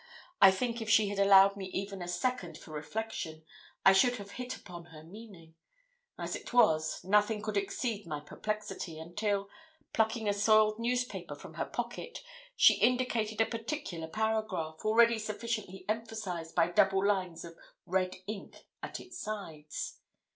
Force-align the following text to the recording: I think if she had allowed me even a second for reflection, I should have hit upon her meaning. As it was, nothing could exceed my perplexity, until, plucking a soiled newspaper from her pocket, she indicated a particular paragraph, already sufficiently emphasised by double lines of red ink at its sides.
I 0.41 0.49
think 0.49 0.81
if 0.81 0.89
she 0.89 1.09
had 1.09 1.19
allowed 1.19 1.55
me 1.55 1.67
even 1.67 2.01
a 2.01 2.07
second 2.07 2.57
for 2.57 2.71
reflection, 2.71 3.45
I 3.85 3.93
should 3.93 4.15
have 4.15 4.31
hit 4.31 4.55
upon 4.57 4.85
her 4.85 5.03
meaning. 5.03 5.53
As 6.17 6.35
it 6.35 6.53
was, 6.53 7.03
nothing 7.03 7.39
could 7.39 7.55
exceed 7.55 8.07
my 8.07 8.19
perplexity, 8.19 8.97
until, 8.97 9.47
plucking 9.93 10.27
a 10.27 10.33
soiled 10.33 10.79
newspaper 10.79 11.35
from 11.35 11.53
her 11.53 11.65
pocket, 11.65 12.23
she 12.55 12.79
indicated 12.79 13.41
a 13.41 13.45
particular 13.45 14.07
paragraph, 14.07 14.79
already 14.83 15.19
sufficiently 15.19 15.85
emphasised 15.87 16.55
by 16.55 16.71
double 16.71 17.05
lines 17.05 17.45
of 17.45 17.55
red 17.85 18.15
ink 18.25 18.65
at 18.81 18.99
its 18.99 19.19
sides. 19.19 19.99